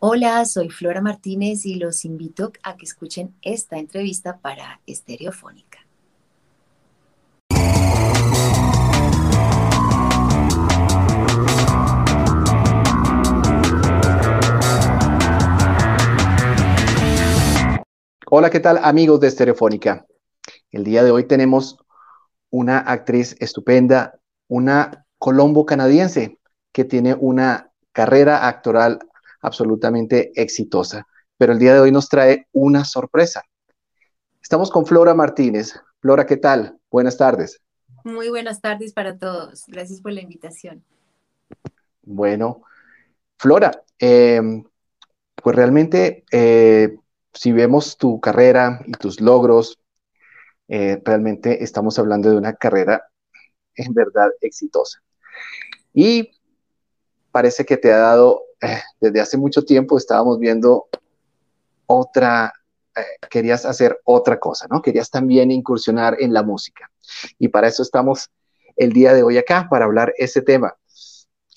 [0.00, 5.80] Hola, soy Flora Martínez y los invito a que escuchen esta entrevista para Estereofónica.
[18.30, 20.06] Hola, ¿qué tal amigos de Estereofónica?
[20.70, 21.76] El día de hoy tenemos
[22.50, 26.38] una actriz estupenda, una colombo canadiense
[26.70, 29.00] que tiene una carrera actoral
[29.48, 31.06] absolutamente exitosa.
[31.36, 33.42] Pero el día de hoy nos trae una sorpresa.
[34.40, 35.74] Estamos con Flora Martínez.
[36.00, 36.78] Flora, ¿qué tal?
[36.90, 37.60] Buenas tardes.
[38.04, 39.64] Muy buenas tardes para todos.
[39.66, 40.84] Gracias por la invitación.
[42.02, 42.62] Bueno,
[43.36, 44.64] Flora, em,
[45.34, 46.96] pues realmente eh,
[47.32, 49.78] si vemos tu carrera y tus logros,
[50.68, 53.02] eh, realmente estamos hablando de una carrera
[53.74, 55.02] en verdad exitosa.
[55.92, 56.30] Y
[57.38, 60.88] parece que te ha dado eh, desde hace mucho tiempo estábamos viendo
[61.86, 62.52] otra,
[62.96, 64.82] eh, querías hacer otra cosa, ¿no?
[64.82, 66.90] Querías también incursionar en la música.
[67.38, 68.28] Y para eso estamos
[68.74, 70.74] el día de hoy acá, para hablar ese tema.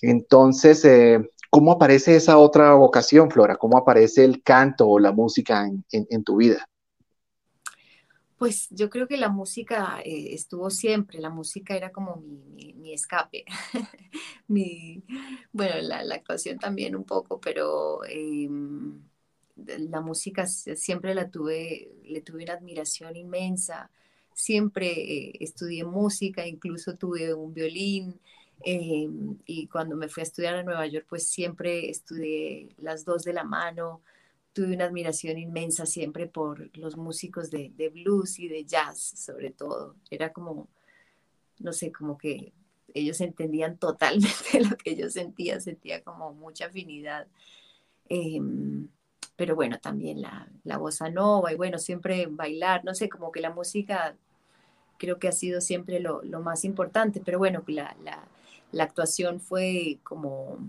[0.03, 3.55] Entonces, eh, ¿cómo aparece esa otra vocación, Flora?
[3.55, 6.69] ¿Cómo aparece el canto o la música en tu vida?
[8.41, 12.23] Pues yo creo que la música eh, estuvo siempre, la música era como
[12.55, 13.45] mi, escape,
[14.47, 15.03] mi,
[15.51, 18.99] bueno, la, actuación también un poco, pero em,
[19.55, 23.91] la música siempre la tuve, le tuve una admiración inmensa,
[24.33, 28.19] siempre eh, estudié música, incluso tuve un violín,
[28.65, 33.33] y cuando me fui a estudiar a Nueva York, pues siempre estudié las dos de
[33.33, 34.01] la mano,
[34.53, 39.95] tuve una admiración inmensa siempre por los músicos de, blues y de jazz, sobre todo.
[40.09, 40.67] Era como,
[41.59, 42.53] no sé, como que
[42.93, 47.27] ellos entendían totalmente lo que yo sentía, sentía como mucha afinidad.
[48.09, 48.89] Em,
[49.35, 53.41] pero bueno, también la, la bossa nova y bueno, siempre bailar, no sé, como que
[53.41, 54.15] la música
[54.97, 57.95] creo que ha sido siempre lo, más importante, pero bueno, la,
[58.71, 60.59] la actuación fue como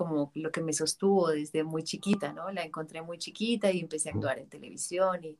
[0.00, 2.50] como lo que me sostuvo desde muy chiquita, ¿no?
[2.52, 5.36] La encontré muy chiquita y empecé a actuar en televisión y,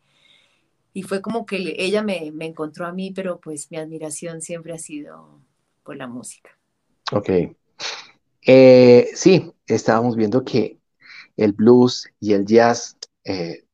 [0.93, 4.75] y fue como que ella me, me, encontró a mí, pero pues mi admiración siempre
[4.75, 5.41] ha sido
[5.82, 6.50] por la música.
[7.10, 7.31] Ok.
[8.47, 10.78] Eh, sí, estábamos viendo que
[11.38, 13.65] el blues y el jazz eh,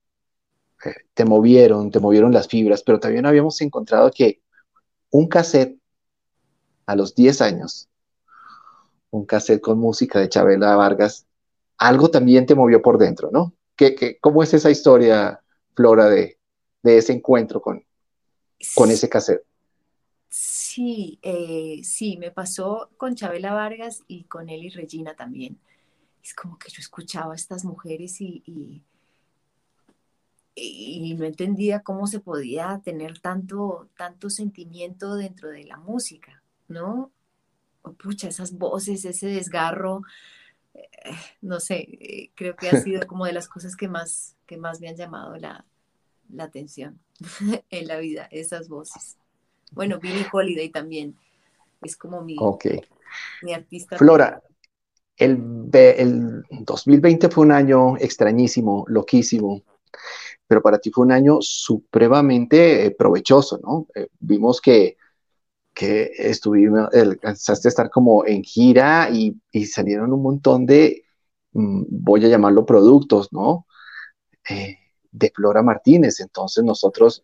[0.85, 4.41] eh, te movieron, te movieron las fibras, pero también habíamos encontrado que
[5.11, 5.81] un cassette
[6.87, 7.89] a los 10 años
[9.11, 11.27] un cassette con música de Chabela Vargas,
[11.79, 13.55] algo también te movió por dentro, ¿no?
[13.77, 15.43] ¿Qué, cómo es esa historia,
[15.75, 16.39] Flora, de,
[16.83, 17.85] ese encuentro con,
[18.75, 19.45] con ese cassette?
[20.29, 25.59] Sí, eh, sí, me pasó con Chabela Vargas y con y Regina también.
[26.23, 28.83] Es como que yo escuchaba a estas mujeres y, y,
[30.55, 37.13] y, no entendía cómo se podía tener tanto, tanto sentimiento dentro de la música, ¿no?
[37.95, 40.03] Pucha, esas voces, ese desgarro,
[40.75, 44.57] eh, no sé, eh, creo que ha sido como de las cosas que más, que
[44.57, 45.65] más me han llamado la,
[46.39, 46.99] atención
[47.71, 49.17] en la vida, esas voces.
[49.73, 51.17] Bueno, Billie Holiday también
[51.83, 52.37] es como mi,
[53.43, 53.97] mi artista.
[53.97, 54.43] Flora,
[55.17, 59.63] el, el 2020 fue un año extrañísimo, loquísimo,
[60.47, 63.87] pero para ti fue un año supremamente eh, provechoso, ¿no?
[64.21, 64.97] vimos que
[65.77, 71.05] que estuvimos, alcanzaste a estar como en gira y, salieron un montón de,
[71.53, 73.67] mm, voy a llamarlo productos, ¿no?
[74.49, 74.79] Eh,
[75.13, 76.21] de Flora Martínez.
[76.21, 77.23] Entonces nosotros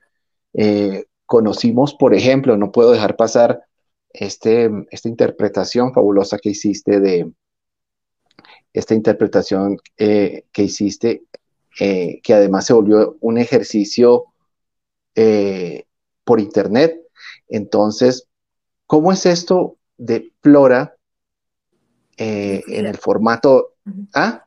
[0.53, 3.65] eh, conocimos, por ejemplo, no puedo dejar pasar
[4.13, 7.33] este, esta interpretación fabulosa que hiciste de,
[8.75, 11.25] esta interpretación eh, que hiciste,
[11.75, 14.27] que además se volvió un ejercicio
[16.25, 17.01] por internet.
[17.49, 18.29] Entonces,
[18.93, 20.95] ¿Cómo es esto de Flora
[22.19, 23.77] eh, en el formato...
[24.13, 24.47] ¿ah?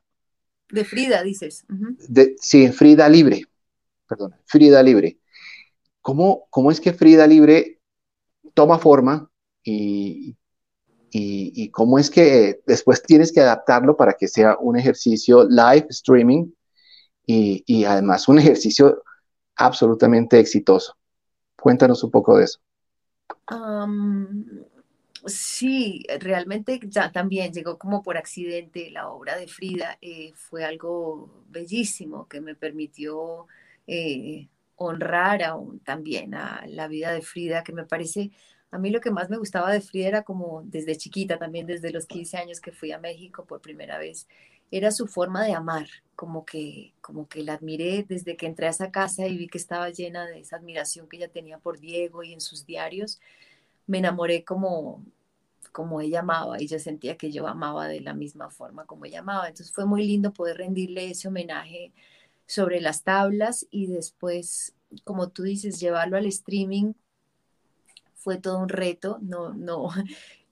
[0.69, 1.66] De Frida, dices.
[1.67, 3.41] de, sí, Frida Libre.
[4.08, 5.17] Perdón, Frida Libre.
[5.99, 7.79] ¿Cómo, ¿Cómo, es que Frida Libre
[8.53, 9.31] toma forma
[9.64, 10.37] y,
[11.09, 16.52] y, cómo es que después tienes que adaptarlo para que sea un ejercicio live streaming
[17.25, 19.02] y, y además un ejercicio
[19.55, 20.96] absolutamente exitoso?
[21.59, 22.59] Cuéntanos un poco de eso
[25.25, 29.97] sí, realmente ya también llegó como por accidente la obra de Frida.
[30.01, 33.47] Eh, fue algo bellísimo que me permitió
[33.87, 38.31] eh, honrar aún también a la vida de Frida, que me parece,
[38.72, 41.91] a mí lo que más me gustaba de Frida era como desde chiquita, también desde
[41.91, 44.28] los 15 años que fui a México por primera vez,
[44.72, 48.72] era su forma de amar, como que, como que la admiré desde que entré a
[48.72, 52.23] esa casa y vi que estaba llena de esa admiración que ella tenía por Diego
[52.23, 53.20] y en sus diarios,
[53.88, 55.03] me enamoré como,
[55.72, 59.20] como ella amaba y yo sentía que yo amaba de la misma forma como ella
[59.20, 59.47] amaba.
[59.47, 61.91] Entonces fue muy lindo poder rendirle ese homenaje
[62.47, 64.73] sobre las tablas y después,
[65.03, 66.94] como tú dices, llevarlo al streaming
[68.14, 69.90] fue todo un reto, no, no,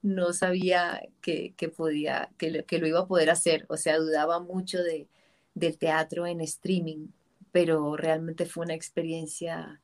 [0.03, 4.39] no sabía que, podía, que lo, que lo, iba a poder hacer, o sea, dudaba
[4.39, 5.07] mucho de,
[5.55, 7.07] del teatro en streaming,
[7.51, 9.81] pero realmente fue una experiencia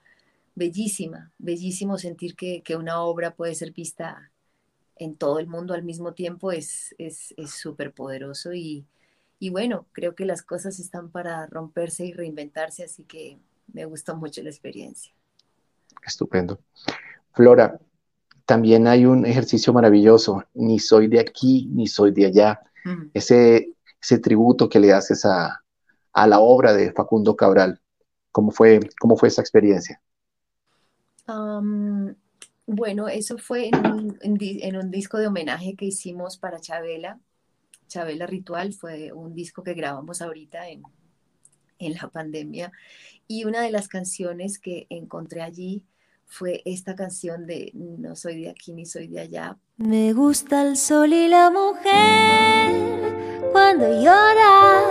[0.56, 4.32] bellísima, bellísimo sentir que, una obra puede ser vista
[4.98, 6.94] en todo el mundo al mismo tiempo es
[7.48, 8.86] súper es, poderoso y,
[9.40, 13.40] y bueno, creo que las cosas están para romperse y reinventarse, así que
[13.72, 15.14] me gustó mucho la experiencia.
[16.06, 16.60] Estupendo.
[17.32, 17.80] Flora,
[18.50, 22.60] también hay un ejercicio maravilloso, ni soy de aquí, ni soy de allá.
[23.14, 25.64] ese, ese tributo que le haces a,
[26.16, 27.80] la obra de Facundo Cabral.
[28.32, 30.02] ¿Cómo fue, cómo fue esa experiencia?
[32.66, 37.20] bueno, eso fue en un, en un, disco de homenaje que hicimos para Chabela.
[37.88, 40.82] Chabela Ritual fue un disco que grabamos ahorita en,
[41.78, 42.72] en la pandemia.
[43.28, 45.84] Y una de las canciones que encontré allí
[46.30, 49.58] fue esta canción de No soy de aquí ni soy de allá.
[49.78, 53.10] Me gusta el sol y la mujer
[53.52, 54.82] cuando llora,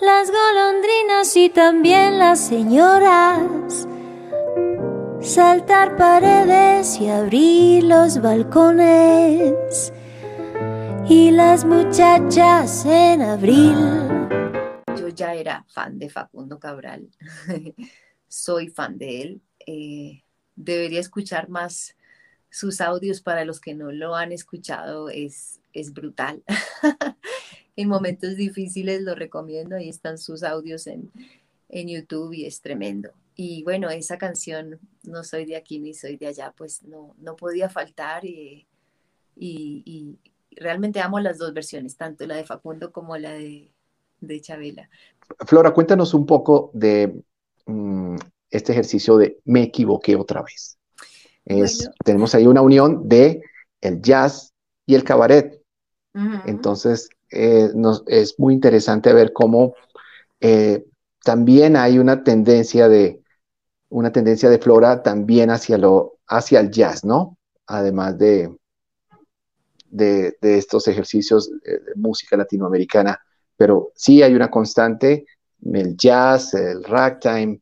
[0.00, 3.86] las golondrinas y también las señoras.
[5.20, 9.92] Saltar paredes y abrir los balcones
[11.06, 13.76] y las muchachas en abril.
[14.98, 17.10] Yo ya era fan de Facundo Cabral,
[18.28, 19.42] soy fan de él.
[19.66, 20.22] Eh,
[20.64, 21.96] debería escuchar más
[22.50, 26.42] sus audios para los que no lo han escuchado, es, es brutal.
[27.76, 31.10] en momentos difíciles lo recomiendo, ahí están sus audios en,
[31.68, 33.10] en YouTube y es tremendo.
[33.36, 37.36] Y bueno, esa canción, No soy de aquí ni soy de allá, pues no, no
[37.36, 38.66] podía faltar y,
[39.36, 40.18] y,
[40.56, 43.70] realmente amo las dos versiones, tanto la de Facundo como la de,
[44.20, 44.90] de Chabela.
[45.46, 47.22] Flora, cuéntanos un poco de
[47.66, 48.16] mm,
[48.60, 50.78] este ejercicio de me equivoqué otra vez.
[52.04, 53.42] Tenemos ahí una unión de
[53.80, 54.52] el jazz
[54.86, 55.60] y el cabaret.
[56.46, 57.70] Entonces, eh,
[58.06, 59.74] es muy interesante ver cómo
[60.40, 60.84] eh,
[61.22, 63.20] también hay una tendencia de
[63.88, 67.36] una tendencia de Flora también hacia lo hacia el jazz, ¿no?
[67.66, 68.56] Además de,
[69.90, 73.20] de, estos ejercicios de música latinoamericana,
[73.56, 75.26] pero sí hay una constante,
[75.72, 77.60] el jazz, el ragtime,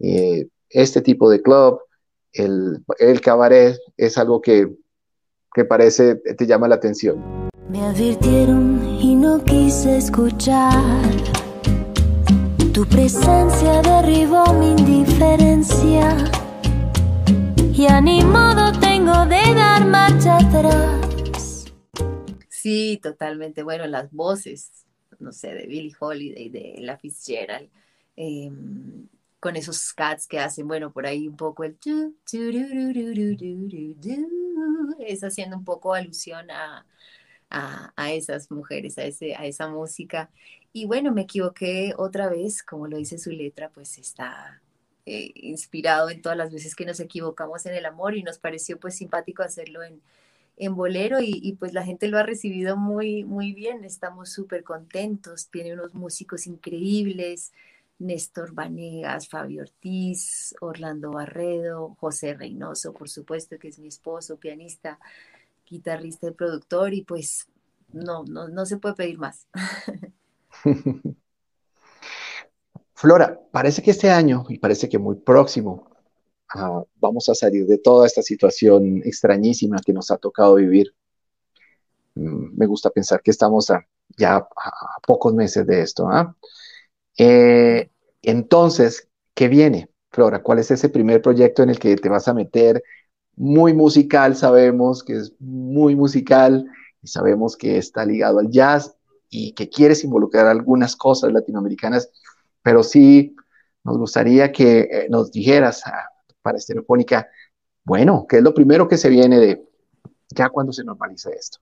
[0.00, 1.80] eh, este tipo de club,
[2.32, 4.68] el, el cabaret, es algo que,
[5.54, 7.48] que parece, te llama la atención.
[7.68, 10.82] Me advirtieron y no quise escuchar.
[12.72, 16.16] Tu presencia derribó mi indiferencia.
[17.72, 21.66] Y a ni modo tengo de dar marcha atrás.
[22.48, 23.62] Sí, totalmente.
[23.62, 24.70] Bueno, las voces,
[25.18, 27.68] no sé, de Billie Holiday, de La Fitzgerald.
[28.16, 28.50] Eh,
[29.40, 31.78] con esos cats que hacen, bueno, por ahí un poco el
[35.00, 36.86] es haciendo un poco alusión a,
[37.50, 40.30] a, esas mujeres, a, ese, a esa música.
[40.72, 44.60] Y bueno, me equivoqué otra vez, como lo dice su letra, pues está
[45.06, 48.78] eh, inspirado en todas las veces que nos equivocamos en el amor y nos pareció
[48.78, 50.00] pues simpático hacerlo en,
[50.58, 54.62] en bolero y, y, pues la gente lo ha recibido muy, muy bien, estamos súper
[54.62, 57.52] contentos, tiene unos músicos increíbles,
[58.00, 64.98] Néstor Vanegas, Fabio Ortiz, Orlando Barredo, José Reynoso, por supuesto, que es mi esposo, pianista,
[65.66, 67.46] guitarrista y productor, y pues
[67.92, 69.46] no, no, no se puede pedir más.
[72.94, 75.90] Flora, parece que este año, y parece que muy próximo,
[76.54, 80.94] ah, vamos a salir de toda esta situación extrañísima que nos ha tocado vivir.
[82.14, 83.68] Mm, me gusta pensar que estamos
[84.16, 84.46] ya a,
[85.06, 86.08] pocos meses de esto.
[86.08, 86.34] ¿ah?
[88.22, 90.42] Entonces, ¿qué viene, Flora?
[90.42, 92.82] ¿Cuál es ese primer proyecto en el que te vas a meter?
[93.36, 96.66] Muy musical, sabemos que es muy musical
[97.02, 98.96] y sabemos que está ligado al jazz
[99.28, 102.10] y que quieres involucrar algunas cosas latinoamericanas,
[102.62, 103.36] pero sí
[103.84, 106.08] nos gustaría que eh, nos dijeras ah,
[106.42, 107.28] para Estereofónica,
[107.84, 109.64] bueno, ¿qué es lo primero que se viene de
[110.28, 111.58] ya cuando se normalice esto?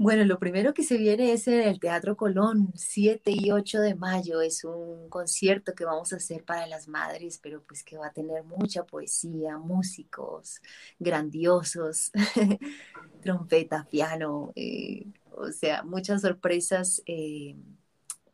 [0.00, 3.96] Bueno, lo primero que se viene es en el Teatro Colón, 7 y 8 de
[3.96, 4.40] mayo.
[4.40, 8.12] Es un concierto que vamos a hacer para las madres, pero pues que va a
[8.12, 10.62] tener mucha poesía, músicos
[11.00, 12.12] grandiosos,
[13.22, 17.56] trompeta, piano, eh, o sea, muchas sorpresas eh,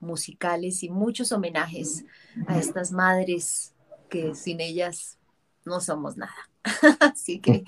[0.01, 2.05] musicales y muchos homenajes
[2.47, 3.73] a estas madres
[4.11, 5.19] que sin ellas
[5.65, 6.51] no somos nada.
[7.01, 7.63] Así que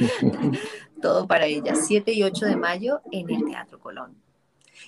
[1.00, 1.86] todo para ellas.
[1.86, 4.14] 7 y 8 de mayo en el Teatro Colón.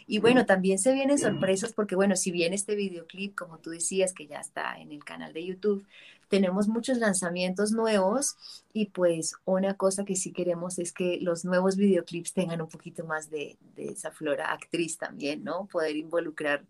[0.07, 4.13] Y bueno, también se vienen sorpresas porque, bueno, si bien este videoclip, como tú decías,
[4.13, 5.85] que ya está en el canal de YouTube,
[6.29, 8.37] tenemos muchos lanzamientos nuevos
[8.73, 13.05] y pues una cosa que sí queremos es que los nuevos videoclips tengan un poquito
[13.05, 15.67] más de, esa flora actriz también, ¿no?
[15.67, 16.65] Poder involucrar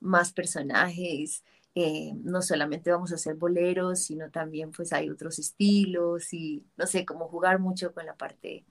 [0.00, 1.42] más personajes.
[1.78, 6.86] Eh, no solamente vamos a hacer boleros, sino también pues hay otros estilos y no
[6.86, 8.64] sé, como jugar mucho con la parte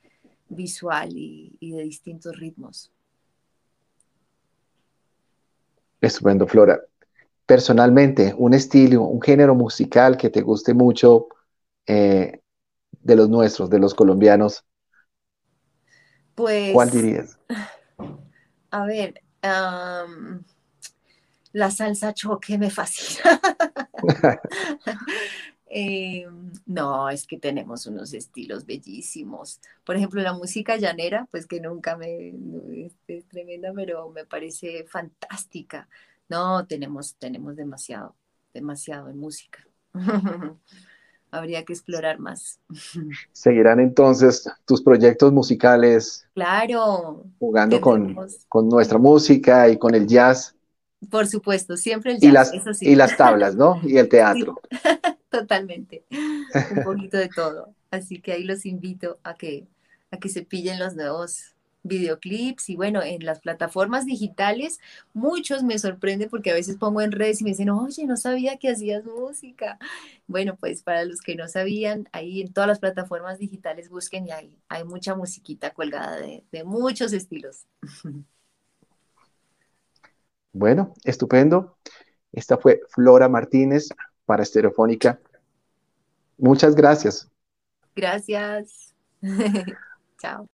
[0.49, 2.91] visual y de distintos ritmos.
[6.01, 6.81] Estupendo, Flora.
[7.45, 11.27] Personalmente, un estilo, un género musical que te guste mucho
[11.87, 12.41] eh,
[13.01, 14.65] de los nuestros, de los colombianos.
[16.35, 16.73] Pues.
[16.73, 17.39] ¿Cuál dirías?
[18.71, 19.21] A ver,
[21.55, 23.39] la salsa choque me fascina.
[25.67, 29.59] Em, no, es que tenemos unos estilos bellísimos.
[29.83, 32.33] Por ejemplo, la música llanera, pues que nunca me
[33.07, 35.89] es, tremenda, pero me parece fantástica.
[36.29, 38.15] No, tenemos, tenemos demasiado,
[38.53, 39.67] demasiado en música.
[41.31, 42.59] Habría que explorar más.
[43.33, 46.25] Seguirán entonces tus proyectos musicales.
[46.35, 47.25] Claro.
[47.39, 48.15] Jugando con,
[48.47, 50.54] con nuestra música y con el jazz.
[51.09, 52.51] Por supuesto, siempre el jazz.
[52.53, 53.79] Y las, y las tablas, ¿no?
[53.83, 54.59] Y el teatro.
[55.29, 56.05] Totalmente.
[56.71, 57.73] Un poquito de todo.
[57.91, 59.67] Así que ahí los invito a que,
[60.11, 64.79] a que se pillen los nuevos videoclips y bueno, en las plataformas digitales,
[65.13, 68.57] muchos me sorprenden porque a veces pongo en redes y me dicen, oye, no sabía
[68.57, 69.77] que hacías música.
[70.27, 74.31] Bueno, pues para los que no sabían, ahí en todas las plataformas digitales busquen y
[74.31, 77.65] hay, hay mucha musiquita colgada de, de muchos estilos.
[80.55, 81.75] Bueno, estupendo.
[82.31, 83.89] Esta fue Flora Martínez
[84.25, 85.19] para Estereofónica.
[86.37, 87.29] Muchas gracias.
[87.93, 88.95] Gracias.
[90.17, 90.47] Chao.